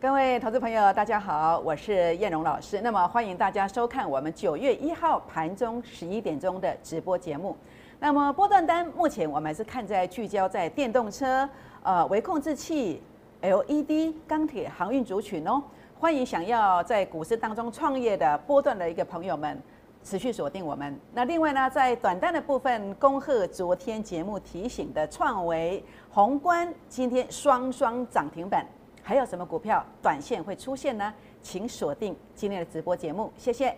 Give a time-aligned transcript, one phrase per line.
[0.00, 2.80] 各位投资朋友，大家好，我是燕荣老师。
[2.80, 7.54] 那么欢迎大家收看我们九月一号盘中十一点钟的直播节目。
[7.98, 11.46] 那么波段单目前我们还是看在聚焦在电动车、
[11.82, 13.02] 呃微控制器、
[13.42, 15.62] LED、钢铁、航运族群哦。
[15.98, 19.62] 欢迎想要在股市当中创业的波段的一个朋友们，
[20.02, 20.98] 持续锁定我们。
[21.12, 28.64] 那另外呢，在短单的部分，恭贺昨天节目提醒的创维、宏观今天双双涨停板。
[29.10, 31.12] 还有什么股票短线会出现呢？
[31.42, 33.76] 请锁定今天的直播节目，谢谢。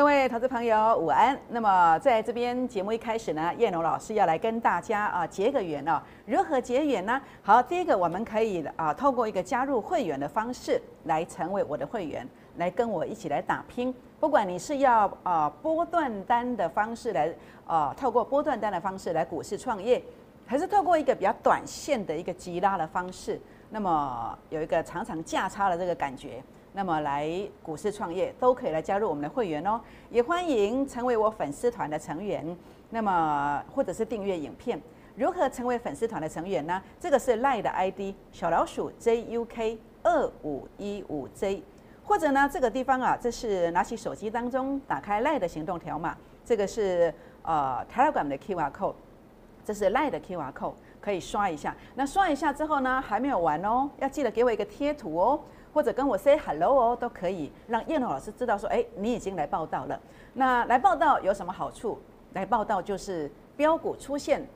[0.00, 1.38] 各位投资朋友，午安。
[1.50, 6.00] 那么在这边节目一开始呢，叶龙老师要来跟大家啊结个缘哦。
[6.24, 7.20] 如何结缘呢？
[7.42, 12.26] 好，第一个我们可以啊透过一个加入会员的方式来成为我的会员，
[12.56, 13.94] 来跟我一起来打拼。
[14.18, 17.30] 不管你是要啊波段单的方式来
[17.66, 20.02] 啊透过波段单的方式来股市创业，
[20.46, 26.42] 还是透过一个比较短线的一个急拉的方式，那么有一个常常价差的这个感觉。
[26.72, 27.28] 那么来
[27.62, 32.56] 股市创业都可以来加入我们的会员哦，也欢迎成为我粉丝团的成员。
[32.90, 34.80] 那么或者是订阅影片，
[35.16, 36.82] 如何成为粉丝团的成员呢？
[36.98, 41.62] 这个是赖的 ID 小老鼠 JUK 二五一五 J，
[42.04, 48.94] 或者呢这个地方啊，这是拿起手机当中打开赖的行动条码，这个是呃 Telegram 的 QR code，
[49.64, 51.76] 这是赖的 QR code，可以刷一下。
[51.94, 55.40] 那刷一下之后呢，还没有完哦，要记得给我一个贴图哦。
[55.72, 59.98] 或者跟我 say hello 哦，都可以让燕龙老师知道说，哎，你已经来报道了。
[60.32, 61.98] 那来报道有什么好处？
[62.32, 64.46] 来报道就是标股出现，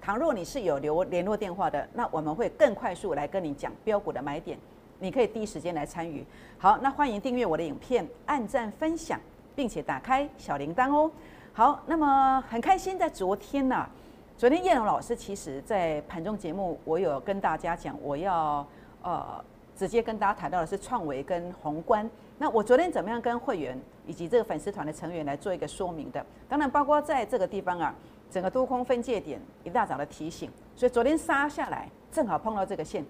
[0.00, 4.58] 倘若你是有留联络电话的，那我们会更快速来跟你讲标股的买点，
[4.98, 6.24] 你可以第一时间来参与。
[6.58, 9.20] 好，那欢迎订阅我的影片，按赞分享，
[9.54, 11.10] 并且打开小铃铛哦。
[11.52, 13.88] 好，那么很开心，在昨天呐，
[14.36, 18.66] 昨天燕龙老师其实在盘中节目，我有跟大家讲，我要
[19.02, 19.44] 呃。
[19.82, 22.08] 直接跟大家谈到的是创维跟宏观。
[22.38, 23.76] 那我昨天怎么样跟会员
[24.06, 26.24] 以及这个粉丝团的成员来做一个说明的？
[26.48, 27.92] 当然包括在这个地方啊，
[28.30, 33.04] 整个多空分界点一大早的提醒，所以昨天杀下来正好碰到这个线，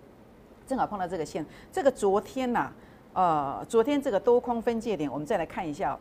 [0.67, 1.45] 正好碰到这个线。
[1.71, 2.73] 这个昨天呐，
[3.13, 5.99] 呃，昨天这个多空分界点，我们再来看一下。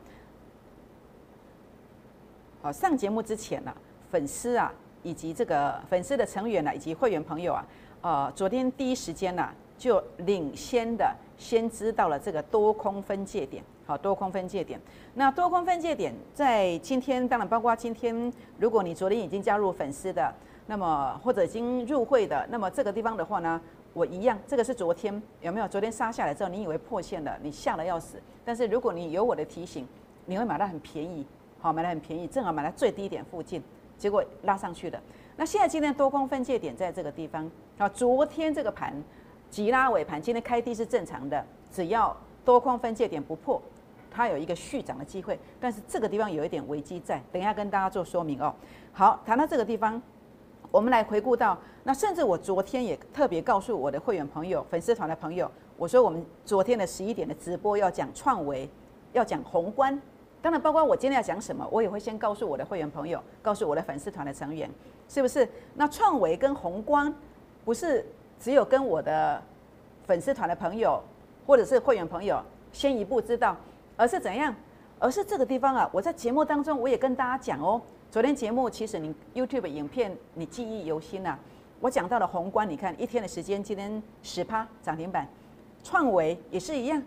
[2.62, 3.76] 好，上节目之前呢，
[4.10, 4.72] 粉丝啊，
[5.04, 7.68] 以及这个粉丝的成员呢，以及会员朋友啊，
[8.00, 9.50] 呃，昨天第一时间呢。
[9.82, 14.80] 就领先的先知道了这个多空分界点，好，多空分界点。
[15.16, 20.32] 那多空分界点在今天，当然包括今天，如果你昨天已经加入粉丝的，
[20.68, 23.60] 那么或者已经入会的，那么这个地方的话呢，
[23.94, 25.68] 我一样，这个是昨天有没有？
[25.68, 28.22] 昨天杀下来之后，你以为破线了，你吓得要死。
[28.46, 29.88] 但是如果你有我的提醒，
[30.28, 31.26] 你会买到很便宜，
[31.60, 33.64] 好，买的很便宜，正好买在最低点附近，
[33.98, 35.02] 结果拉上去的。
[35.38, 37.50] 那现在今天多空分界点在这个地方，
[37.80, 38.94] 啊，昨天这个盘。
[39.52, 43.62] 急拉尾盘，今天开低是正常的，只要多空分界点不破，
[44.10, 45.38] 它有一个续涨的机会。
[45.60, 48.56] 但是这个地方有一点危机在，等一下跟大家做说明哦。
[48.94, 50.02] 好，谈到这个地方，
[50.72, 58.70] 我们来回顾到，那甚至我昨天也特别告诉我的会员朋友、粉丝团的朋友，我说我们昨天的十一点的直播要讲创维，
[59.12, 60.02] 要讲宏观，
[60.42, 64.72] 当然包括我今天要讲什么，我也会先告诉我的会员朋友，告诉我的粉丝团的成员，
[65.10, 65.46] 是不是？
[65.76, 67.14] 那创维跟宏观
[67.66, 68.06] 不是？
[68.42, 69.40] 只有跟我的
[70.08, 71.00] 粉丝团的朋友，
[71.46, 72.42] 或者是会员朋友
[72.74, 73.56] 先一步知道，
[73.96, 74.54] 而是怎样？
[74.98, 75.90] 而是这个地方啊！
[75.92, 77.82] 我在节目当中我也跟大家讲哦。
[78.10, 81.38] 昨天节目其实你 YouTube 影片你记忆犹新呐。
[81.80, 85.28] 我讲到了宏观，你看一天的时间，今天十趴涨停板，
[85.84, 87.02] 创维也是一样。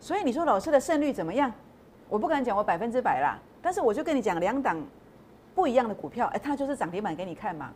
[0.00, 1.52] 所以你说老师的胜率怎么样？
[2.08, 4.82] 我不敢讲我百分之百啦，但是我就跟你讲两档
[5.54, 7.70] 不一样的股票，哎，它就是涨停板给你看嘛。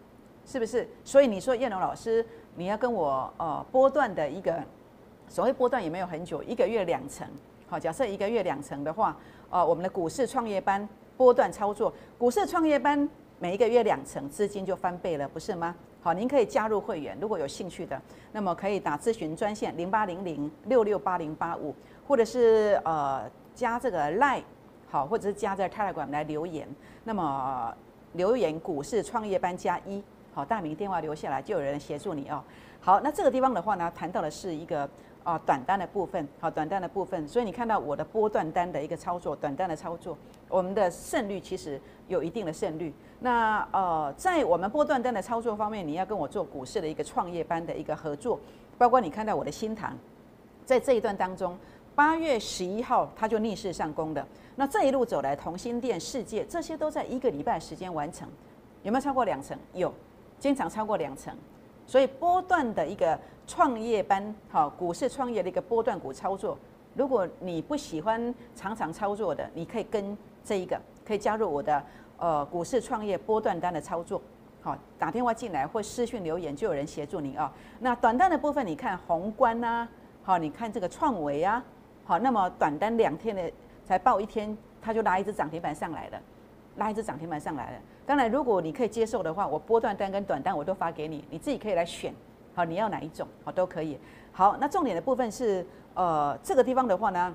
[0.47, 0.89] 是不是？
[1.05, 2.25] 所以你说叶龙老师，
[2.55, 4.62] 你要跟我呃波段的一个
[5.29, 7.27] 所谓波段也没有很久，一个月两成。
[7.69, 9.16] 好，假设一个月两成的话，
[9.51, 13.09] 呃，我们的股市创业班波段操作，股市创业班
[13.41, 15.75] 每一个月两成，资金就翻倍了，不是吗？
[16.01, 18.01] 好，您可以加入会员，如果有兴趣的，
[18.31, 21.75] 那么可以打咨询专线零八零零六六八零八五，
[22.07, 24.45] 或者是呃加这个 line
[24.89, 26.69] 好，或者是加在 Telegram 来留言，
[27.03, 27.75] 那么
[28.13, 30.01] 留言股市创业班加一。
[30.36, 32.44] 好，大名电话留下来，就有人协助你哦。
[32.78, 34.86] 好，那这个地方的话呢，谈到的是一个
[35.24, 37.27] 啊短单的部分，好，短单的部分。
[37.27, 40.15] 所以你看到我的波段单的一个操作，短单的操作，
[40.50, 42.92] 我们的胜率其实有一定的胜率。
[43.21, 48.38] 那呃，在我们波段单的操作方面，你要跟我做股市的一个创业班的一个合作，
[48.77, 49.97] 包括你看到我的新塘，
[50.66, 51.59] 在这一段当中，
[51.94, 54.22] 八月十一号它就逆势上攻的。
[54.54, 58.28] 那这一路走来，同心店、世界这些都在一个礼拜时间完成，
[58.83, 59.56] 有没有超过两成？
[59.72, 59.91] 有，
[60.38, 61.34] 经常超过两成。
[61.86, 66.59] 所以波段的一个创业班，好，股市创业的一个波段股操作，
[66.94, 71.83] 如果你不喜欢常常操作的，你可以跟这一个，可以加入我的
[72.18, 74.21] 呃股市创业波段单的操作。
[74.60, 77.53] 好，打电话进来或私讯留言，就有人协助你啊。
[77.78, 79.86] 那短单的部分，你看宏观呐，
[80.24, 81.62] 好，你看这个创维啊，
[82.04, 83.48] 好，那么短单两天的
[83.84, 86.21] 才报一天，它就拉一只涨停板上来了，
[86.78, 87.78] 拉一只涨停板上来了。
[88.07, 92.15] 当然，如果你可以接受的话，我波段单跟短单我都发给你，你自己可以来选，
[92.55, 93.99] 好，你要哪一种，好都可以。
[94.33, 97.35] 好，那重点的部分是，呃，这个地方的话呢，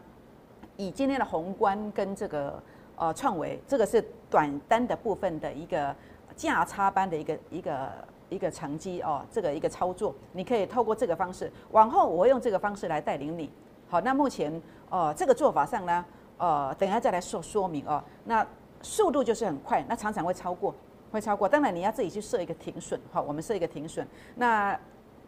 [0.78, 2.64] 以今天的宏观跟这个
[2.96, 5.94] 呃创维，这个是短单的部分的一个。
[6.34, 7.90] 价差班的一个一个
[8.30, 13.52] 一个成绩哦，这个一个操作，你可以透过这个方式，往后我会用这个方式来带领你。
[13.90, 14.60] 好，那目前
[14.90, 16.06] 呃这个做法上呢，
[16.38, 18.02] 呃等下再来说说明哦。
[18.24, 18.48] 那
[18.82, 20.74] 速度就是很快，那常常会超过，
[21.12, 21.48] 会超过。
[21.48, 24.08] 当然你要自己去设一个停损，好，我们设一个停损。
[24.36, 24.78] 那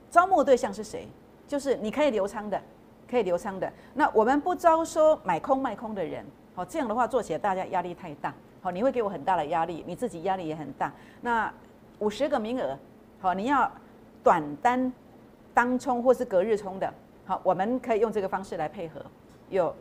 [0.09, 1.07] 招募对象是谁？
[1.47, 2.61] 就是你可以留仓的，
[3.09, 3.71] 可以留仓的。
[3.93, 8.33] 那我们不招收买空卖空的人，好，这样的话做起来大家压力太大。
[8.61, 10.91] 好，你会给我很大的压力，你自己压力也很大。
[11.21, 11.53] 那
[11.99, 12.77] 五十个名额，
[13.19, 13.69] 好，你要
[14.23, 14.91] 短单
[15.53, 16.93] 当冲或是隔日冲的，
[17.25, 19.01] 好，我们可以用这个方式来配合。
[19.49, 19.75] 有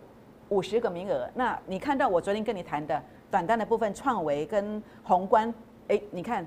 [0.48, 3.00] 五十个名额，那你看到我昨天跟你谈的
[3.32, 5.52] 短单的部分，创维跟宏观，
[5.88, 6.46] 哎，你看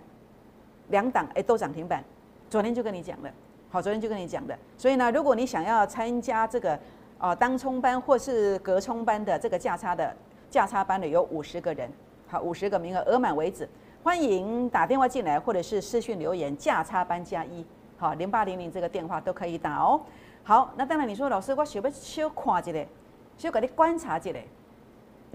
[0.90, 2.04] 两档哎都涨停板，
[2.48, 3.32] 昨天就跟你讲了，
[3.72, 4.56] 好，昨天就跟你讲的。
[4.78, 6.80] 所以呢，如果你想要参加这个
[7.18, 10.16] 啊当冲班或是隔冲班的这个价差的
[10.48, 11.90] 价差班的，有五十个人。
[12.28, 13.68] 好，五十个名额额满为止，
[14.04, 17.66] 欢迎打电话进来，或者是私讯留言，价差班加一，
[17.98, 20.02] 好，零八零零这个电话都可以打哦。
[20.44, 22.86] 好，那当然你说老师，我想要小看一下，
[23.38, 24.32] 小给你观察一下，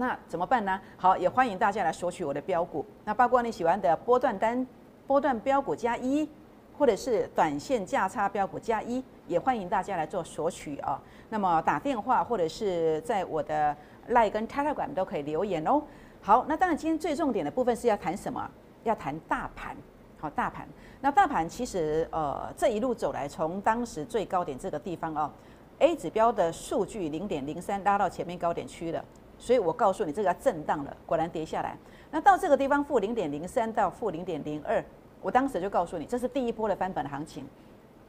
[0.01, 0.81] 那怎么办呢？
[0.97, 4.65] 好，也欢迎大家来索取我的标股，那包括你喜欢的波段单、
[5.05, 6.27] 波段标股加一，
[6.75, 10.99] 或者是短线价差标股加一，也欢迎大家来做索取啊。
[11.29, 13.77] 那么打电话或者是在我的
[14.07, 15.83] 赖跟 Telegram 都可以留言哦。
[16.19, 18.49] 好，那当然今天最重点的部分是要谈什么？
[18.83, 19.77] 要谈大盘。
[20.17, 20.67] 好，大盘。
[20.99, 25.31] 那大盘其实呃这一路走来，从当时最高点这个地方哦
[25.77, 29.05] ，A 指标的数据零点零三拉到前面高点区了，
[29.41, 31.75] 所以我告诉你这个要震荡了，果然跌下来。
[32.11, 34.81] 那到这个地方负零点零三到负零点零二，
[35.21, 37.45] 我当时就告诉你这是第一波的翻本行情。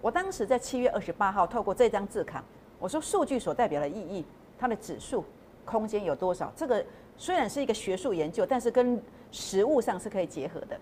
[0.03, 2.45] 我当时在七月二十八号透过这张字卡，
[2.79, 4.25] 我说数据所代表的意义，
[4.59, 5.25] 它的指数
[5.65, 6.53] 空间有多少？
[6.55, 6.85] 这个。
[7.19, 9.01] 虽然是一个学术研究，但是跟
[9.31, 10.77] 实物上是可以结合的。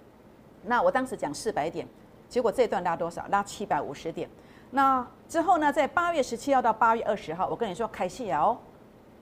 [0.64, 1.86] 那我当时讲四百点，
[2.28, 3.26] 结果这段拉多少？
[3.30, 4.30] 拉七百五十点。
[4.70, 8.56] 那之后呢，在八月十七号到八月二十号，我跟你说开戏哦，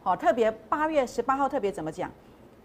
[0.09, 2.11] 好，特别八月十八号特别怎么讲？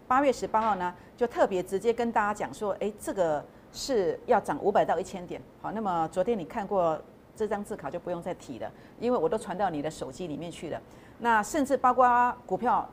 [0.08, 5.38] 八月十八号呢，就特别直接跟大家讲说，哎，这个是要涨五百到一千点。
[5.60, 6.98] 好，那么昨天你看过
[7.36, 10.80] 这张字卡就不用再提了，因为我都传到你的手机里面去了。
[11.18, 12.88] 那甚至包括股票。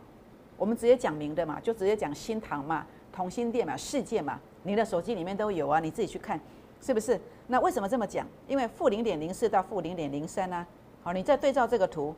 [0.58, 6.38] 我们直接讲明的嘛，就直接讲新塘嘛、同心店嘛、世界嘛，你的手机里面都有啊，你自己去看，
[6.82, 7.18] 是不是？
[7.48, 8.28] 那为什么这么讲？
[8.50, 10.68] 因为负零点零四到负零点零三呢？
[11.04, 12.14] 好，你再对照这个图，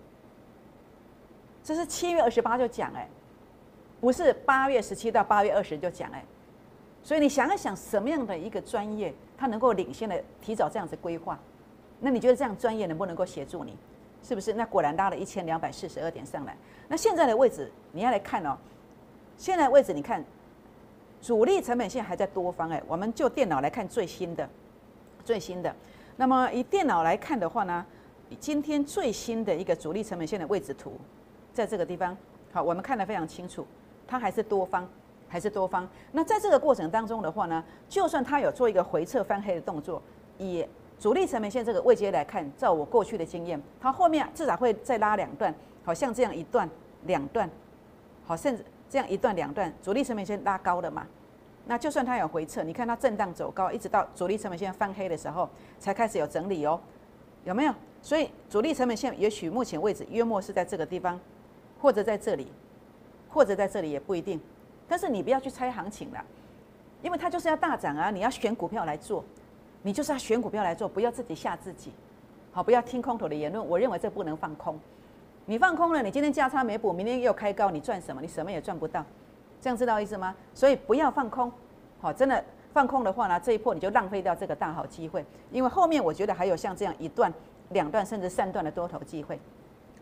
[1.63, 3.07] 这是七月二十八就讲哎，
[4.01, 6.23] 不是八月十七到八月二十就讲哎，
[7.01, 11.39] 所以你想一想，什么样的一个专业，它能够领先的提早这样子规划？
[12.01, 13.77] 那你觉得这样专业能不能够协助你？
[14.21, 14.53] 是不是？
[14.53, 16.55] 那果然拉了一千两百四十二点上来。
[16.89, 18.57] 那现在的位置你要来看哦，
[19.37, 20.23] 现在位置你看，
[21.21, 22.83] 主力成本线还在多方哎。
[22.87, 24.47] 我们就电脑来看最新的，
[25.23, 25.73] 最新的。
[26.17, 27.85] 那么以电脑来看的话呢，
[28.39, 30.99] 今天最新的一个主力成本线的位置图，
[31.53, 32.17] 在这个地方，
[32.51, 33.65] 好，我们看得非常清楚，
[34.07, 34.87] 它还是多方，
[35.27, 35.87] 还是多方。
[36.11, 40.01] 那在这个过程当中的话呢，就算它有做一个回撤翻黑的动作，
[40.37, 40.67] 也。
[40.99, 46.69] 主力成本线这个位阶来看，照我过去的经验，它后面至少会再拉两段，好像这样一段、
[47.03, 47.49] 两段，
[48.25, 51.05] 好，甚至这样一段、两段，主力成本线拉高了嘛？
[51.65, 56.79] 那就算它有回撤，你看它震荡走高，一直到主力成本线翻黑的时候，才开始有整理哦，
[57.43, 57.73] 有没有？
[58.01, 61.19] 所以主力成本线也许目前位置约莫是在这个地方，
[61.83, 62.47] 或者在这里，
[63.29, 64.39] 或者在这里也不一定。
[64.87, 66.25] 但是你不要去猜行情了，
[67.01, 69.21] 因为它就是要大涨啊，你要选股票来做。
[69.85, 71.91] 你就是要选股票来做，不要自己吓自己，
[72.53, 73.67] 好，不要听空头的言论。
[73.67, 74.79] 我认为这不能放空，
[75.45, 78.21] 你放空了，你今天价差没补，明天又开高，你赚什么？
[78.21, 79.03] 你什么也赚不到，
[79.59, 80.33] 这样知道意思吗？
[80.53, 81.51] 所以不要放空，
[81.99, 87.33] 好，真的放空的话呢，这一波你就浪费掉这个大好机会，因为后面我觉得还有像这样一段、
[87.71, 89.37] 两段甚至三段的多头机会，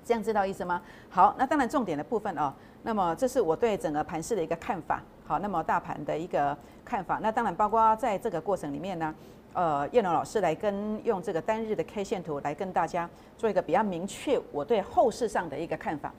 [0.04, 0.82] 这样知道意思吗？
[1.10, 2.54] 好，那当然重点的部分哦，
[2.84, 5.02] 那么这是我对整个盘市的一个看法。
[5.26, 9.16] 好，那么大盘的一个看法，那当然包括在这个过程里面呢，
[9.54, 16.12] 呃，叶龙老师来跟用这个单日的 K 线图来跟大家做一个比较明确我对后市上的一个看法。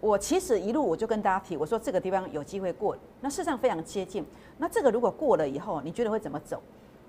[0.00, 4.26] 我其实一路我就跟大家提，我说这个地方有机会过，那事实上非常接近。
[4.58, 6.60] 那这个如果过了以后，你觉得会怎么走？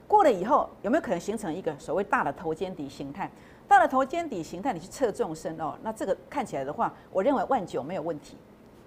[0.07, 3.29] 过了以后有没有可能形成一个所谓大的头肩底形态？
[3.67, 8.35] 到了头肩底形态，你去测纵深哦，那这个看起来的话，我认为万九没有问题，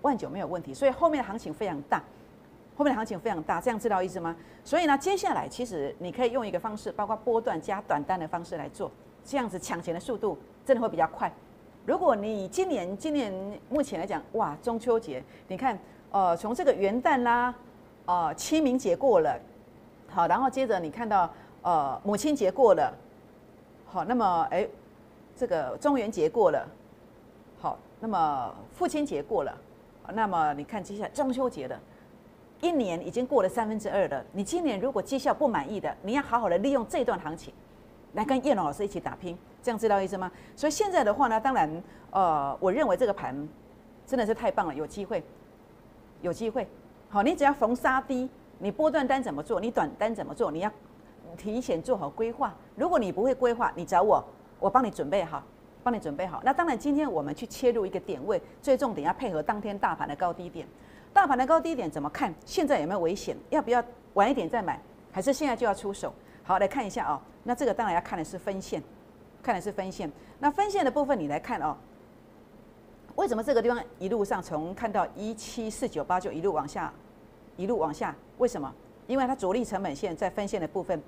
[0.03, 2.03] 万九没有问题，所以后面的行情非常大。
[2.77, 4.35] 后面的行情非常大，这样知道意思吗？
[4.65, 8.91] 所以呢，接下来其实你可以用一个方式，包括波段加短单的方式来做，
[9.25, 11.33] 这样子抢钱的速度真的会比较快。
[11.87, 13.33] 如果你今年今年
[13.69, 15.79] 目前来讲，哇，中秋节，你看，
[16.11, 17.55] 呃，从这个元旦啦，
[18.07, 19.39] 呃，清明节过了，
[20.09, 21.31] 好，然后接着你看到，
[21.63, 22.93] 呃，母亲节过了，
[23.95, 24.69] 好，那么哎，
[25.37, 26.67] 这个中元节过了，
[27.61, 29.57] 好，那么父亲节过了，
[30.15, 31.81] 那么你看接下来中秋节了。
[32.61, 37.55] 一年已经过了三分之二了，你今年如果绩效不满意的，你要好好的利用这段行情，
[38.15, 40.29] 来跟叶龙老师一起打拼，这样知道意思吗？
[40.57, 43.49] 所以现在的话呢，当然，呃，我认为这个盘
[44.05, 45.23] 真的是太棒了，有机会，
[46.21, 46.67] 有机会。
[47.09, 50.73] 好，你只要逢杀低，你波段单怎么做，你短单怎么做，你要
[51.37, 52.55] 提前做好规划。
[52.75, 54.25] 如果你不会规划，你找我，
[54.59, 55.43] 我帮你准备好，
[55.83, 56.41] 帮你准备好。
[56.45, 60.67] 那当然，今天我们去切入一个点位，最重点要配合当天大盘的高低点。
[61.13, 62.35] 大盘的高低点怎么看？
[62.45, 63.37] 现在有没有危险？
[63.51, 63.83] 要不要
[64.15, 64.81] 晚一点再买？
[65.13, 66.13] 还是现在就要出手？
[66.43, 67.21] 好，来看一下哦。
[67.45, 68.83] 那这个当然要看的是分线，
[69.43, 70.11] 看的是分线。
[70.41, 71.77] 那分线的部分你来看哦。
[73.15, 76.93] 为什么这个地方一路上从看到一七四九八就一路往下，
[77.57, 78.15] 一路往下？
[78.39, 78.75] 为什么？
[79.07, 81.01] 因为它着力成本线在分线的部分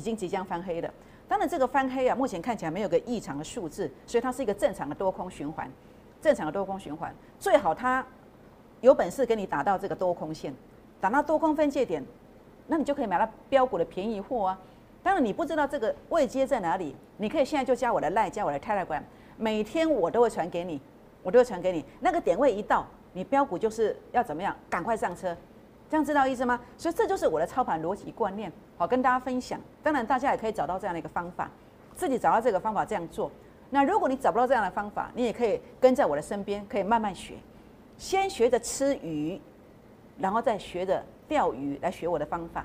[0.00, 0.90] 已经即将翻黑了。
[1.28, 5.70] 当然这个翻黑啊，目前看起来没有个异常的数字，所以它是一个正常的多空循环，
[6.22, 7.14] 正常的多空循环。
[7.38, 8.02] 最好它。
[8.80, 10.54] 有本事给你打到这个多空线，
[11.02, 12.02] 打到多空分界点，
[12.66, 14.58] 那你就可以买到标股的便宜货啊。
[15.02, 19.02] 当然你不知道这个位阶在哪里，你可以现在就加我的赖，加我的 Telegram，
[19.36, 20.80] 每天我都会传给你，
[21.22, 21.84] 我都会传给你。
[22.00, 25.36] 那个点位一到，你标股就是要怎么样，赶快上车，
[25.90, 26.60] 这样知道意思吗？
[26.78, 29.60] 所以这就是我的操盘逻辑观念，好跟大家分享。
[29.82, 31.50] 当然大家也可以找到这样的一个方法，
[31.96, 33.28] 自己找到这个方法这样做。
[33.70, 37.34] 那如果你找不到这样的方法，你也可以跟在我的身边，可以慢慢学。
[37.98, 39.40] 先学着吃鱼，
[40.16, 42.64] 然后再学着钓鱼来学我的方法，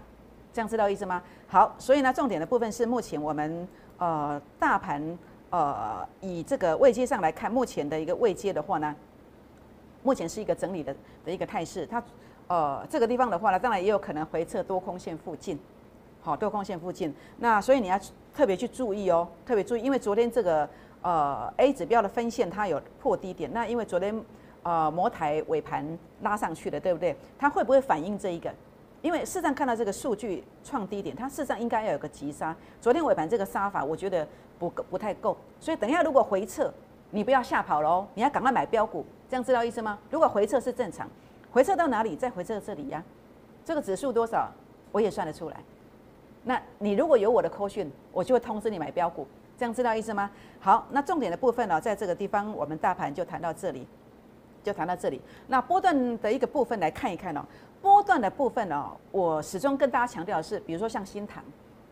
[0.53, 1.22] 这样知道意思吗？
[1.48, 3.67] 好，所以呢，重点的部分是目前我们
[3.98, 5.17] 呃大盘
[5.50, 8.96] 呃以这个位阶上来看，目前的一个位阶的话呢，
[10.03, 11.86] 目前是一个整理的的一个态势。
[11.86, 12.01] 它
[12.47, 15.59] 呃这个地方的话呢，当然也有可能回撤多空线附近，
[16.21, 17.13] 好，多空线附近。
[17.37, 17.99] 那所以你要
[18.33, 20.69] 特别去注意哦，特别注意，因为昨天这个
[21.01, 24.23] 呃 A 指标的分线它有破低点，那因为昨天。
[24.67, 25.85] 呃，摩台尾盘
[26.23, 27.15] 拉上去的，对不对？
[27.37, 28.51] 它会不会反映这一个？
[29.03, 32.55] 因为事实上看到这个数据创低点，它事实上应该要有个急杀。
[32.81, 35.37] 昨天尾盘这个杀法，我觉得不够不太够。
[35.59, 36.73] 所以等一下如果回撤，
[37.11, 39.99] 你不要吓跑了哦，你要赶快买标股，这样知道意思吗？
[40.09, 41.07] 如果回撤是正常，
[41.55, 42.17] 回撤到哪里？
[42.17, 43.01] 再回撤到这里呀？
[43.63, 44.51] 这个指数多少？
[44.91, 45.55] 我也算得出来。
[46.43, 49.25] 那你如果有我的扣讯，我就会通知你买标股，
[49.57, 50.29] 这样知道意思吗？
[50.59, 53.88] 好，那重点的部分呢，在这个地方，我们大盘就谈到这里。
[54.63, 55.21] 就谈到这里。
[55.47, 57.45] 那波段的一个部分来看一看哦，
[57.81, 61.41] 波段的部分哦，我始终跟大家强调的是，比如说像新塘，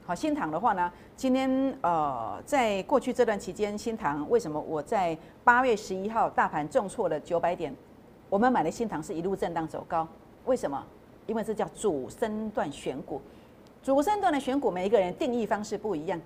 [0.05, 7.73] 好，新塘的话呢，今天呃，在过去这段期间，新塘为什么我在八月十一号大盘重挫了九百点，
[8.29, 10.07] 我们买的新塘是一路震荡走高，
[10.45, 10.83] 为什么？
[11.25, 13.21] 因为这叫主升段选股，
[13.81, 16.19] 主升段的选股，每一个人定义方式不一样。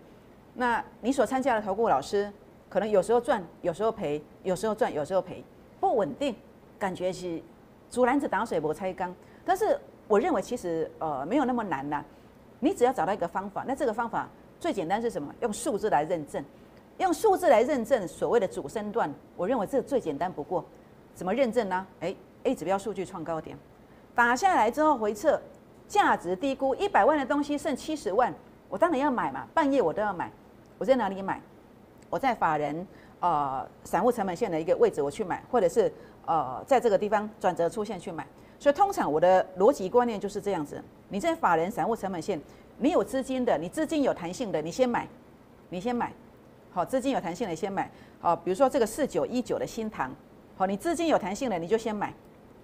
[0.55, 2.31] 那你所参加的投顾老师，
[2.67, 5.43] 可能有时候赚，有时候赔，有时候赚，有时候赔。
[5.79, 6.35] 不稳定，
[6.79, 7.39] 感觉是
[7.91, 9.13] 竹篮子打水不拆缸。
[9.45, 12.03] 但是我认为其实呃没有那么难呐，
[12.59, 14.27] 你只要找到一个方法，那这个方法
[14.59, 15.31] 最简单是什么？
[15.41, 16.43] 用数字来认证，
[16.97, 20.65] 用数字来认证所谓的主升段，我认为这最简单不过。
[21.17, 21.87] 怎么认证呢？
[21.99, 23.57] 哎，A 指标数据创高点，
[24.13, 25.41] 打下来之后回撤，
[25.87, 28.31] 价值低估一百万的东西剩七十万，
[28.69, 30.31] 我当然要买嘛，半夜我都要买。
[30.77, 31.41] 我在哪里买？
[32.11, 32.87] 我在法人。
[33.19, 35.91] 呃，散户成本线的一个位置，我去买，或者是
[36.27, 38.23] 呃，在这个地方转折出现去买。
[38.59, 42.39] 所以通常我的逻辑观念就是这样子：你在法人散户成本线，
[42.77, 45.07] 你有资金的，你资金有弹性的，你先买，
[45.69, 46.13] 你先买。
[46.71, 47.89] 好，资金有弹性的先买。
[48.19, 50.11] 好，比如说这个四九一九的新塘，
[50.57, 52.13] 好，你资金有弹性的你就先买，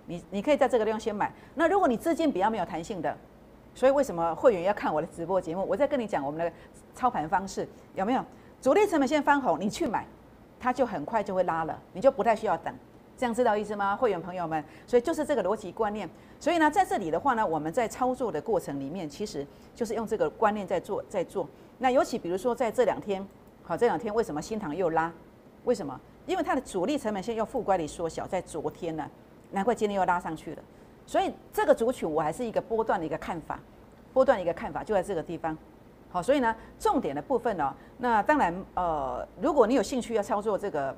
[0.08, 1.32] 你你可以在这个地方先买。
[1.54, 3.16] 那如果你资金比较没有弹性的，
[3.76, 5.64] 所以为什么会员要看我的直播节目？
[5.66, 6.52] 我在跟你讲我们的
[6.96, 8.26] 操盘方式有没有？
[8.62, 10.06] 主力成本线翻红，你去买。
[10.60, 12.74] 它就很快就会拉了，你就不太需要等。
[13.18, 14.64] 这样知道意思吗，会员朋友们？
[14.88, 16.10] 所以就是这个逻辑观念。
[16.40, 19.46] 所以呢，在这里的话呢，我们在操作的过程里面，其实
[19.76, 21.46] 就是用这个观念在做，在做。
[21.80, 23.28] 那尤其比如说在这两天，
[23.62, 25.12] 好，这两天为什么新塘又拉？
[25.66, 26.00] 为什么？
[26.26, 29.10] 因为它的主力成本线又负乖离缩小，在昨天呢，
[29.52, 30.62] 难怪今天又拉上去了。
[31.06, 33.60] 所以这个族群我还是一个波段的一个看法，
[34.14, 35.58] 波段一个看法就在这个地方。
[36.10, 40.96] 好，所以呢，重点的部分呢，那当然呃，如果你有兴趣要操作这个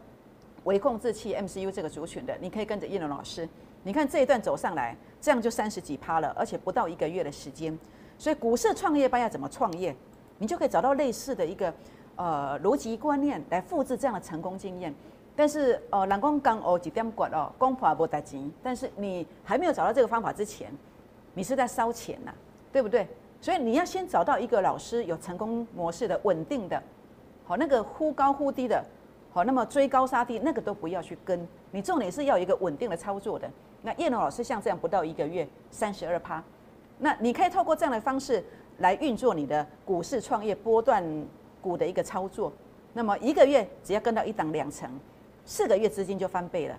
[0.66, 3.48] 微控制器 MCU 这个族群的，你可以跟着叶龙老师。
[3.84, 7.78] 你看这一段走上来，这样就三十几趴了，而且不到一个月的时间。
[8.18, 9.96] 所以股市创业班要怎么创业，
[10.38, 11.74] 你就可以找到类似的一个
[12.16, 14.94] 呃逻辑观念来复制这样的成功经验。
[15.36, 18.52] 但是呃，蓝光刚哦几点管哦，光华不带钱。
[18.64, 20.72] 但是你还没有找到这个方法之前，
[21.34, 22.34] 你是在烧钱呐，
[22.72, 23.08] 对不对？
[23.42, 26.82] 所以你要先找到一个老师有成功模式的稳定的，
[27.44, 28.84] 好那个忽高忽低的，
[29.32, 33.48] 好那么追高杀低那个都不要去跟，你重点是要一个稳定的操作的。
[33.82, 36.42] 那叶龙老师像这样不到一个月三十二趴，
[36.98, 38.44] 那你可以透过这样的方式
[38.78, 41.04] 来运作你的股市创业波段
[41.62, 42.52] 股的一个操作。
[42.94, 44.90] 那么一个月只要跟到一档两成，
[45.46, 46.78] 四个月资金就翻倍了，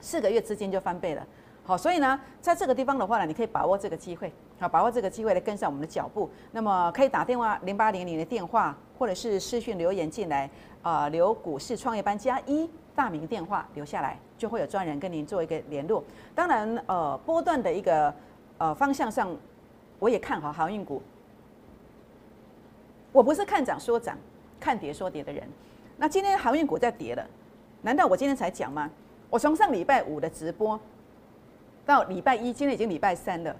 [0.00, 1.26] 四个月资金就翻倍了。
[1.64, 6.30] 好，所以呢，在这个地方的话呢，你可以把握这个机会，好，把握这个机会来跟上我们的脚步。
[6.52, 10.48] 那么可以打电话零八零零的电话，或者是私讯留言进来
[10.82, 12.70] 啊，留股市创业班加一。
[12.94, 16.02] 大名电话留下来，就会有专人跟您做一个联络。
[16.34, 18.14] 当然，呃，波段的一个
[18.56, 19.36] 呃方向上，
[19.98, 21.02] 我也看好航运股。
[23.12, 24.16] 我不是看涨说涨，
[24.58, 25.46] 看跌说跌的人。
[25.98, 27.26] 那今天航运股在跌了，
[27.82, 28.90] 难道我今天才讲吗？
[29.30, 30.78] 我从上礼拜五的直播
[31.84, 33.54] 到礼拜一，今天已经礼拜三了。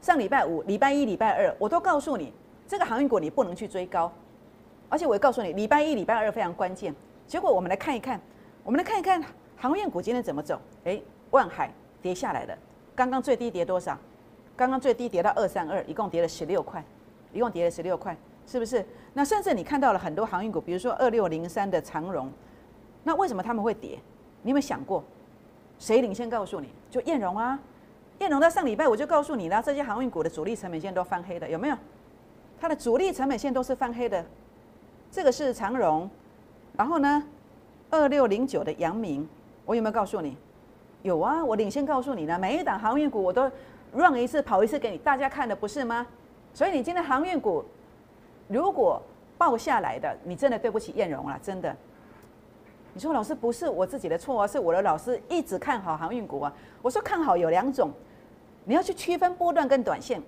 [0.00, 2.32] 上礼拜五、礼拜一、礼拜二，我都告诉你，
[2.66, 4.12] 这个航运股你不能去追高，
[4.88, 6.94] 而且我也告诉你，礼拜一、礼拜二非常关键。
[7.26, 8.20] 结果我们来看一看。
[8.64, 9.20] 我们来看一看
[9.56, 10.56] 航运股今天怎么走？
[10.84, 11.68] 哎，万海
[12.00, 12.56] 跌下来了，
[12.94, 13.98] 刚刚最低跌多少？
[14.54, 16.80] 刚刚最低跌到二三二，一共跌了十六块，
[17.32, 18.86] 一共跌了十六块，是不是？
[19.14, 22.30] 那甚至你看到了很多航运股，比如说二六零三的长荣，
[23.02, 23.98] 那为什么他们会跌？
[24.42, 25.02] 你有没有想过？
[25.78, 26.68] 谁领先告诉你？
[26.90, 27.58] 就燕荣啊，
[28.20, 31.76] 燕荣在上礼拜我就告诉你了，这些航运股的主力成本线都翻黑的，有没有？
[32.60, 34.24] 它的主力成本线都是翻黑的，
[35.10, 36.08] 这个是长荣，
[36.76, 37.24] 然后呢？
[37.90, 39.28] 二六零九的阳明，
[39.66, 40.36] 我有没有告诉你？
[41.02, 42.38] 有啊，我领先告诉你呢。
[42.38, 43.50] 每一档航运股我都
[43.92, 46.06] run 一次跑一次给你大家看的，不是吗？
[46.54, 47.64] 所以你今天航运股
[48.48, 49.02] 如果
[49.36, 51.76] 报下来的，你真的对不起燕荣了，真的。
[52.94, 56.52] 你说老师不是我自己的错啊，是我的老师一直看好航运股啊。
[56.82, 57.90] 我说看好有两种，
[58.64, 60.22] 你要去区分波段跟短线。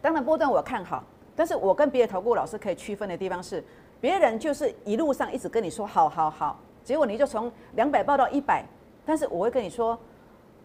[0.00, 1.04] 当然波段我看好，
[1.36, 3.62] 但是我跟别的投顾老师可以区分的地方是，
[4.00, 6.58] 别人就是一路上一直跟你说好好好。
[6.82, 8.64] 结果你就从两百报到一百，
[9.06, 9.96] 但是我会跟你说，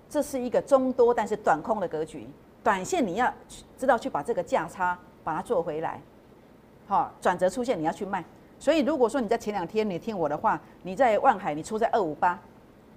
[0.10, 2.28] 这是一个中多但是短空的格局，
[2.64, 3.32] 短线你要
[3.78, 6.02] 知道去把这个价差把它做回来，
[6.88, 8.26] 好转折出现你要去卖。
[8.60, 12.40] 所以如果说你在前两天你听我的话，你在万海你出在二五八，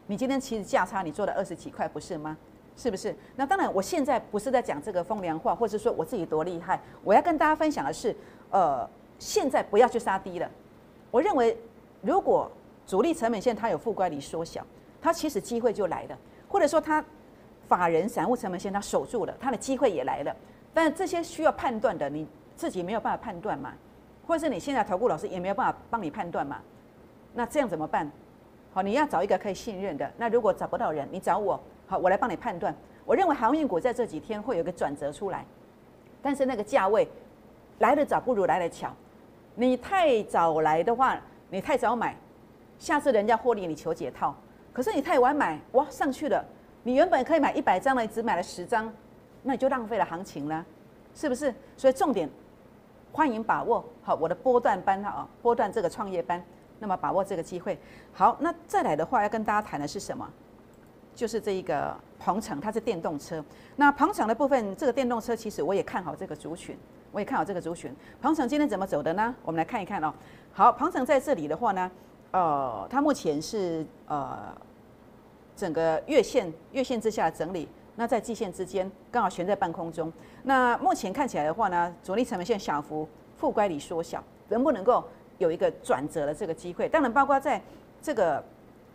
[0.07, 2.37] 你今天其实价差你做了二十几块不是吗？
[2.77, 3.15] 是不是？
[3.37, 8.17] 那当然我现在不是在讲这个风凉话，或者说我自己多厉害，我要跟大家分享的是，
[8.51, 10.51] 呃，现在不要去杀低了。
[11.11, 11.55] 我认为
[12.01, 12.51] 如果
[12.87, 14.65] 主力成本线它有负乖离缩小，
[15.03, 16.19] 它其实机会就来了，
[16.49, 17.05] 或者说它
[17.69, 20.35] 法人散户成本线它守住了，它的机会也来了。
[20.73, 23.75] 但这些需要判断的，你自己没有办法判断嘛，
[24.31, 26.59] 或者是你现在投顾老师也没有办法帮你判断嘛。
[27.35, 28.09] 那这样怎么办？
[28.73, 30.09] 好，你要找一个可以信任的。
[30.17, 32.73] 那如果找不到人，你找我，好，我来帮你判断。
[33.05, 35.45] 我认为航运股在这几天会有个转折出来，
[36.23, 37.09] 但是那个价位
[37.81, 38.95] 来得早不如来得巧。
[39.57, 42.15] 你太早来的话，你太早买。
[42.79, 44.33] 下次人家获利你求解套，
[44.73, 46.45] 可是你太晚买哇上去了，
[46.85, 48.93] 你原本可以买一百张的，你只买了十张，
[49.43, 50.65] 那你就浪费了行情了，
[51.17, 51.53] 是不是？
[51.77, 52.31] 所以重点，
[53.13, 56.43] 欢迎把握好我的波段班哈，波段这个创业班，
[56.79, 57.79] 那么把握这个机会。
[58.13, 60.29] 好，那再来的话要跟大家谈的是什么？
[61.15, 63.45] 就是这一个鹏程，它是电动车。
[63.77, 66.79] 那鹏程的部分，这个电动车其实我也看好这个族群，
[67.13, 67.95] 我也看好这个族群。
[68.23, 69.35] 鹏程今天怎么走的呢？
[69.43, 70.15] 我们来看一看哦。
[70.53, 71.91] 好，鹏程在这里的话呢。
[72.33, 74.57] 呃，它目前是呃
[75.57, 80.13] 整个月线月线之下整理，那在季线之间刚好悬在半空中。
[80.43, 85.05] 那目前看起来的话呢，主力成本线小幅负乖离缩小，能不能够
[85.39, 86.89] 有一个转折的这个机会？
[86.89, 87.61] 当然，包括在
[88.03, 88.43] 这个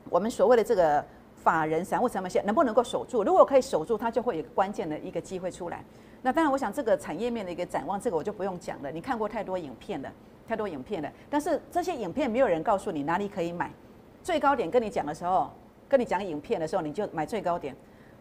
[0.09, 1.03] 我们所谓的这个
[1.35, 3.23] 法人散户成本线能不能够守住？
[3.23, 5.83] 如果可以守住，它就会有关键的一个机会出来。
[6.21, 8.91] 那当然，我想这个产业面的一个展望，这个我就不用讲了。
[8.91, 10.11] 你看过太多影片了。
[10.47, 13.71] 太多影片了，但是这些影片没有人告诉你哪里可以买，
[14.21, 15.49] 最高点跟你讲的时候，
[15.89, 17.75] 跟你讲影片的时候，你就买最高点。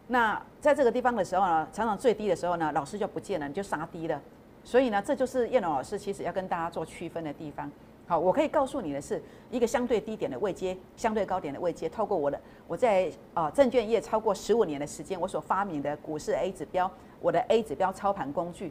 [0.07, 4.21] 那在这个地方的时候呢，常常最低的时候呢，老师就不见了，你就杀低了。
[4.63, 7.71] 所以呢，这就是叶龙老师其实要跟大家做区分的地方。
[8.07, 16.91] 好，我可以告诉你的是，一个相对低点的位阶，相对高点的位阶，透过我的我在啊证券业超过十五年的时间，我所发明的股市 A 指标，
[17.21, 18.71] 我的 A 指标操盘工具，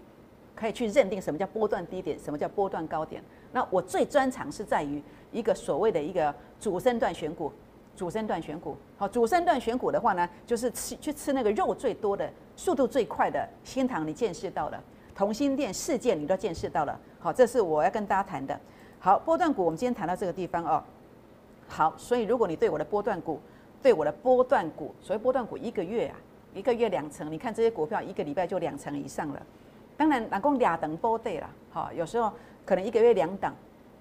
[0.56, 3.24] 可以去认定什么叫波段低点，什么叫波段高点。
[3.52, 7.52] 那我最专长是在于一个所谓的一个主升段选股，
[7.96, 8.76] 主升段选股。
[8.98, 14.78] 好，主升段选股的话呢，就是吃去吃那个肉最多的、速度最快的新塘，你见识到了；
[15.16, 17.00] 同心店、事件你都见识到了。
[17.20, 18.60] 好，这是我要跟大家谈的。
[19.00, 20.84] 好，波段股我们今天谈到这个地方哦。
[21.68, 23.40] 好，所以如果你对我的波段股，
[23.82, 26.16] 对我的波段股，所谓波段股一个月啊，
[26.54, 29.42] 一个月两成，你看这些股票一个礼拜就两成以上了。
[29.96, 32.32] 当然，哪共俩等波对了，好，有时候
[32.66, 33.54] 可能一个月两档，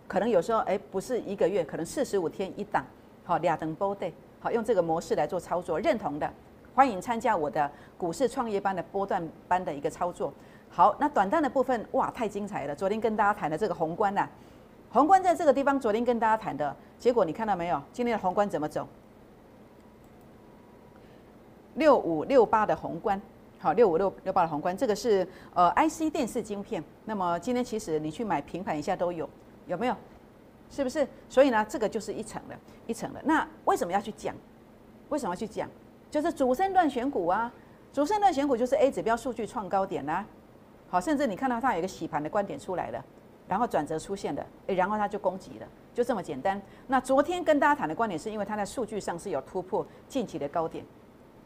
[0.09, 2.85] 可能有时候哎不是一个月，可能四十五天一档，
[3.25, 6.33] 好，俩等波对，好，用这个模式来做操作，认同的
[6.75, 10.33] 欢迎参加我的股市创业班的波段班的一个操作。
[10.69, 14.29] 好，那短单的部分哇，太精彩了，昨天跟大家谈的这个宏观呐。
[14.91, 17.81] 宏观在这个地方，昨天跟大家谈的结果，你看到没有？
[17.93, 18.87] 今天的宏观怎么走？
[21.75, 23.21] 六五六八的宏观，
[23.59, 26.83] 好，六五六六八的宏观，这个是呃 IC 电视晶片。
[27.05, 29.29] 那么今天其实你去买平盘一下都有，
[29.67, 29.97] 有没有？
[30.73, 31.07] 是不是？
[31.29, 33.21] 所以呢，这个就是一层的，一层的。
[33.25, 34.35] 那为什么要去讲？
[35.11, 35.69] 为什么要去讲？
[36.11, 37.53] 就是主升段选股啊，
[37.93, 40.25] 主升段选股就是 A 指标数据创高点啦。
[40.89, 43.05] 好，甚至你看到它有一个洗盘的观点出来了。
[43.49, 46.63] 然后转折出现的，诶，然后它就攻击了，就这么简单。
[46.87, 50.83] 那昨天跟大家谈的观点，是因为它在数据上是有突破近期的高点，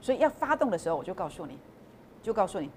[0.01, 1.59] 所以要发动的时候，我就告诉你，
[2.23, 2.71] 就告诉你，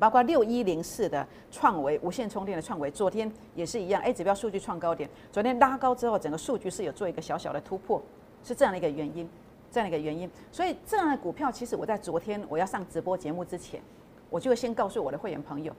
[0.00, 8.02] 包括六一零四的创维无线充电的创维，昨天也是一样，A 指标数据创高点，昨天拉高之后，整个数据是有做一个小小的突破，
[8.42, 9.28] 是这样的一个原因，
[9.70, 10.28] 这样的一个原因。
[10.50, 13.80] 所以这样的股票，其实我在昨天我要上直播节目之前，
[14.30, 15.72] 我就会先告诉我的会员朋友。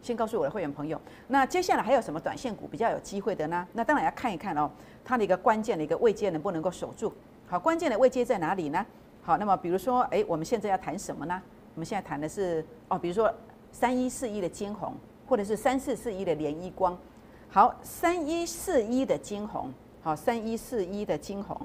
[0.00, 3.66] 先告诉我的会员朋友，那接下来还有什么短线股比较有机会的呢？
[3.72, 4.70] 那当然要看一看哦，
[5.04, 7.12] 它的一个关键的一个位阶能不能够守住。
[7.48, 8.86] 好，关键的位阶在哪里呢？
[9.22, 11.42] 好，那么比如说，哎，我们现在要谈什么呢？
[11.74, 13.28] 我们现在谈的是哦，比如说
[13.72, 14.94] 三一四一的金红，
[15.28, 16.96] 或者是三四四一的联一光。
[17.50, 21.58] 好，三一四一的金红，好，三一四一的金红，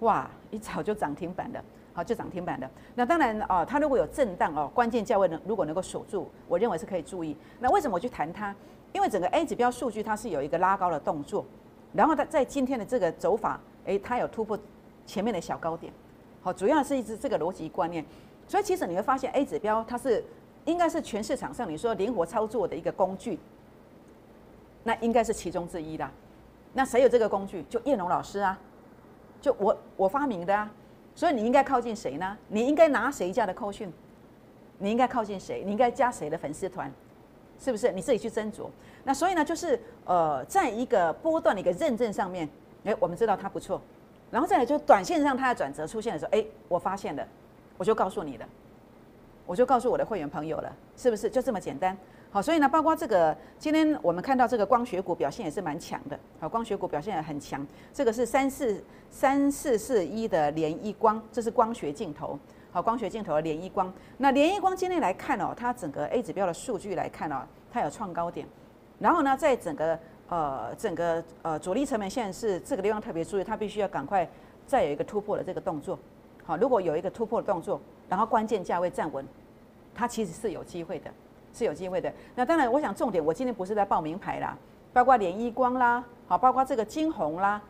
[0.00, 1.62] 哇，一早就涨停板的。
[1.96, 2.68] 好，就涨停板的。
[2.96, 7.36] 那当然哦，它如果有震荡哦，关键价位能如果能够守住，我认为是可以注意。
[7.60, 8.52] 那为什么我去谈它？
[8.92, 11.46] 因为整个 A 指标数据它是有一个拉高的动作，
[11.92, 14.58] 然后它在今天的这个走法，诶，它有突破
[15.06, 15.92] 前面的小高点。
[16.42, 18.04] 好，主要是一直这个逻辑观念。
[18.48, 20.24] 所以其实你会发现 A 指标它是
[20.64, 23.38] 应该是全市场上你说灵活操作的一个工具，
[24.82, 26.08] 那应该是其中之一的。
[26.72, 27.62] 那谁有这个工具？
[27.68, 28.58] 就叶龙老师啊，
[29.40, 30.70] 就我我发明的啊。
[31.14, 32.36] 所以你应该靠近谁呢？
[32.48, 33.92] 你应该拿谁家的扣讯？
[34.78, 35.62] 你应该靠近谁？
[35.64, 36.92] 你应该加谁的粉丝团？
[37.60, 37.92] 是不是？
[37.92, 38.66] 你自己去斟酌。
[39.04, 42.48] 那所以呢，就是呃，在一个波段的一个认证上面，
[42.82, 43.80] 哎，我们知道它不错。
[44.32, 47.24] 然后再来就短线上它的转折出现的时候，哎，我发现了，
[47.78, 48.48] 我就告诉你了，
[49.46, 51.28] 我就告诉我的会员朋友了，是不是？
[51.28, 51.96] 就这么简单。
[52.30, 56.18] 好，所以呢，包括这个，今天我们看到这个光学股表现也是蛮强的。
[56.40, 57.64] 好，光学股表现也很强。
[57.92, 62.36] 这个是三四三四四一的联一光，这是光学镜头。
[62.72, 63.92] 好，光学镜头的联一光。
[64.16, 68.44] 那联一光今天来看哦，它整个 A 指标的数据来看哦，它有创高点。
[68.98, 69.96] 然后呢，在整个
[70.28, 74.28] 呃整个呃主力成本线是这个地方特别注意，它必须要赶快
[74.66, 75.96] 再有一个突破的这个动作。
[76.44, 77.80] 好，如果有一个突破的动作，
[78.14, 79.26] 然后关键价位站稳，
[79.92, 81.10] 它其实是有机会的。
[81.52, 82.12] 是有机会的。
[82.36, 84.56] 那当然，我想重点，我今天不是在报名牌啦，
[84.92, 87.60] 包括联一光啦，好，包括这个金红啦，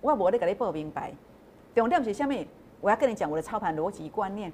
[0.00, 1.12] 我我得给你报名牌。
[1.74, 2.46] 重点是下面
[2.80, 4.50] 我要跟你讲我的操盘逻辑观念，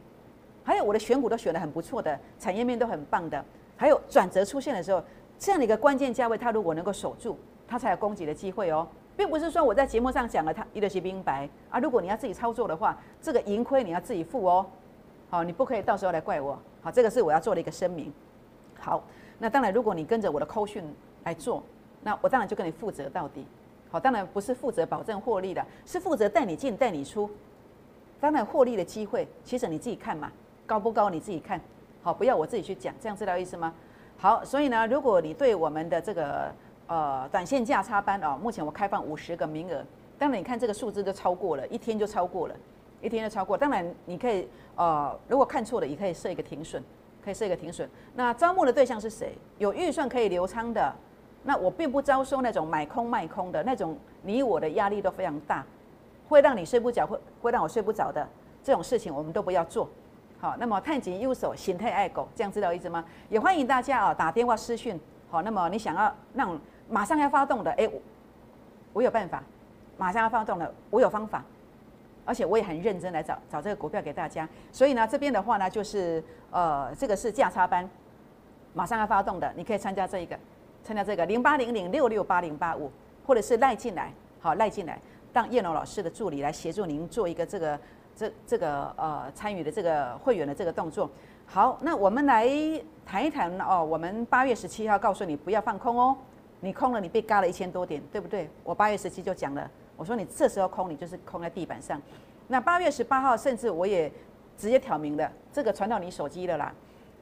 [0.65, 3.45] 还有我的选股都选的很不错的，产业面都很棒的，
[3.77, 5.03] 还有转折出现的时候，
[5.39, 7.37] 这样的一个关键价位，它如果能够守住，
[7.69, 14.65] 它才有攻击的机会哦，并不是说我在节目上讲了它一的是明白啊，如果你要自己操作的话，这个盈亏你要自己付哦，
[15.29, 18.13] 好，你不可以到时候来怪我，好，这个是我要做的一个声明。
[18.79, 19.03] 好，
[19.39, 20.85] 那当然，如果你跟着我的扣讯
[21.25, 21.63] 来做，
[22.03, 23.45] 那我当然就跟你负责到底。
[23.91, 27.29] 好，当然不是负责保证获利的，是负责带你进带你出。
[28.21, 30.31] 当然获利的机会，其实你自己看嘛，
[30.65, 31.61] 高不高你自己看。
[32.03, 33.75] 好，不要我自己去讲，这样知道意思吗？
[34.17, 36.53] 好，所以呢，如果你对我们的这个
[36.87, 39.85] 呃短线价差班哦，目前我开放五十个名额。
[40.19, 42.55] 当然，你看这个数字都超过了，一天就超过了，
[43.01, 43.57] 一天就超过。
[43.57, 46.83] 当然，你可以呃，如果看错了，也可以设一个停损。
[47.25, 47.91] 可以设一个停损。
[48.15, 49.37] 那招募的对象是谁？
[49.59, 50.95] 有预算可以留仓的。
[51.43, 55.65] 那我并不招收那种买空卖空的那种，你我的压力都非常大。
[56.29, 58.25] 会让你睡不着，会会让我睡不着的
[58.63, 59.89] 这种事情，我们都不要做。
[60.39, 63.05] 好，那么太极右手，心态爱狗，这样知道意思吗？
[63.29, 65.01] 也欢迎大家啊打电话私讯。
[65.29, 66.57] 好，那么你想要让
[66.89, 67.91] 马上要发动的，哎，
[68.93, 69.43] 我有办法，
[69.97, 71.45] 马上要发动的，我有方法，
[72.27, 74.47] 而且我也很认真来找找这个股票给大家。
[74.71, 77.89] 所以呢，这边的话呢，就是呃，这个是价差班，
[78.75, 80.39] 马上要发动的，你可以参加这一个，
[80.85, 82.91] 参加这个零八零零六六八零八五，
[83.27, 84.99] 或者是赖进来，好赖进来，
[85.33, 87.79] 让叶龙老师的助理来协助您做一个这个。
[88.19, 91.11] 这这个呃参与的这个会员的这个动作，
[91.45, 92.49] 好，那我们来
[93.05, 93.85] 谈一谈哦。
[93.85, 96.17] 我们八月十七号告诉你不要放空哦，
[96.61, 98.49] 你空了你被嘎了一千多点，对不对？
[98.65, 102.01] 我八月十七就讲了，我说你这时候空你就是空在地板上。
[102.49, 104.11] 那八月十八号甚至我也
[104.57, 106.73] 直接挑明了，这个传到你手机了啦。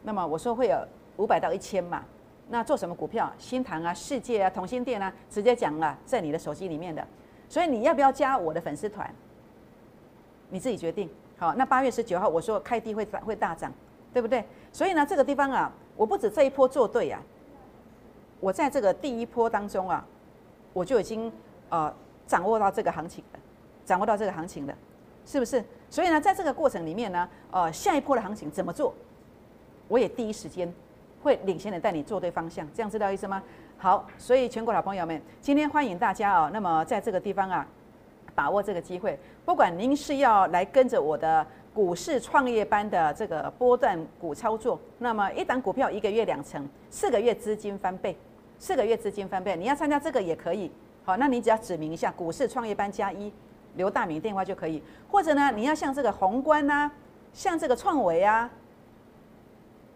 [0.02, 0.76] 那么我说会有
[1.16, 2.04] 五百到一千嘛，
[2.50, 3.32] 那做什么股票？
[3.38, 7.06] 新塘啊、世界啊、同心店啊，直接讲了在你的手机里面的。
[7.48, 9.12] 所以你要不要加我的粉丝团？
[10.50, 11.08] 你自己决定。
[11.38, 13.72] 好，那八月十九号我说开低会会大涨，
[14.12, 14.44] 对不对？
[14.72, 17.20] 所以呢，这个地方啊，我不止这一波做对啊，
[18.40, 20.06] 我在这个第一波当中啊，
[20.72, 21.32] 我就已经
[21.70, 21.92] 呃
[22.26, 23.38] 掌握到这个行情的，
[23.84, 24.74] 掌握到这个行情的，
[25.24, 25.62] 是不是？
[25.90, 28.94] 所以呢，在这个过程里面呢，呃，下一波的行情怎么做，
[29.88, 30.72] 我也第一时间
[31.22, 33.42] 会领先的带你做对方向，这样知道意思吗？
[33.76, 37.66] 好，所以全国老朋友们，今天欢迎大家啊，那么在这个地方啊。
[38.36, 48.18] 把握这个机会，不管您是要来跟着我的股市创业班的这个波段股操作，那么一档股票一个月两成，四个月资金翻倍，
[48.58, 50.68] 四个月资金翻倍，你要参加这个也可以。
[51.04, 53.30] 好，那你只要指明一下股市创业班加一，
[53.74, 54.82] 刘大明电话就可以。
[55.10, 56.90] 或者呢，你要像这个宏观啊，
[57.34, 58.50] 像这个创维啊，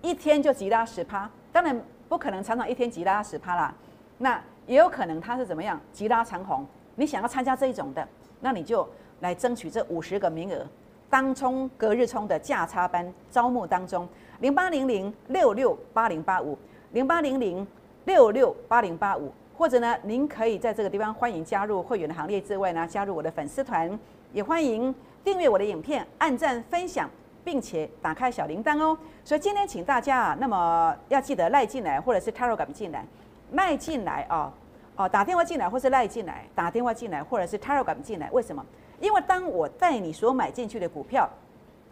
[0.03, 3.75] 一天就急拉十趴，当然不可能常常一天急拉十趴啦。
[4.19, 6.67] 那也有可能它是怎么样急拉长红，
[6.97, 8.07] 你想要参加这一种的。
[8.41, 8.87] 那你就
[9.21, 10.67] 来争取这五十个名额，
[11.09, 14.07] 当冲隔日冲的价差班招募当中，
[14.41, 16.59] 零八零零六六八零八五，
[16.93, 17.67] 零八零零
[18.05, 23.99] 六六八零八五，或者呢，您可以在这个地方欢迎加入会员的行列之外呢，加入我的粉丝团，
[24.33, 24.95] 也欢迎
[25.25, 27.11] 订阅我的影片，按赞分享，
[27.43, 28.97] 并且打开小铃铛哦。
[29.25, 33.05] 所以今天请大家啊，那么要记得赖进来，或者是 Telegram 进来，
[33.51, 34.53] 赖进来啊。
[34.95, 38.65] 哦，打电话进来，或是赖进来，打电话进来，或者是 Telegram 进来，为什么？
[39.01, 41.29] 因为当我带你所买进去的股票，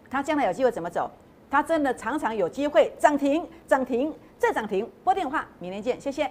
[0.08, 1.10] 它将来有机会怎么走？
[1.50, 4.88] 它真的常常有机会涨停，涨停再涨停。
[5.02, 6.30] 拨电话，明天见，谢谢。